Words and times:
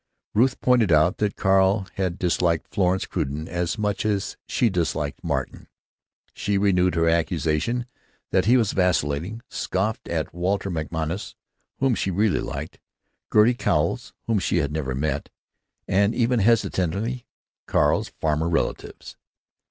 Ruth 0.33 0.59
pointed 0.61 0.91
out 0.91 1.17
that 1.19 1.35
Carl 1.35 1.85
had 1.93 2.17
disliked 2.17 2.73
Florence 2.73 3.05
Crewden 3.05 3.47
as 3.47 3.77
much 3.77 4.03
as 4.03 4.35
she 4.47 4.65
had 4.65 4.73
disliked 4.73 5.23
Martin. 5.23 5.67
She 6.33 6.57
renewed 6.57 6.95
her 6.95 7.07
accusation 7.07 7.85
that 8.31 8.45
he 8.45 8.57
was 8.57 8.71
vacillating; 8.71 9.43
scoffed 9.47 10.07
at 10.09 10.33
Walter 10.33 10.71
MacMonnies 10.71 11.35
(whom 11.77 11.93
she 11.93 12.09
really 12.09 12.39
liked), 12.41 12.79
Gertie 13.31 13.53
Cowles 13.53 14.11
(whom 14.25 14.39
she 14.39 14.57
had 14.57 14.71
never 14.71 14.95
met), 14.95 15.29
and 15.87 16.15
even, 16.15 16.39
hesitatingly, 16.39 17.27
Carl's 17.67 18.09
farmer 18.19 18.49
relatives. 18.49 19.17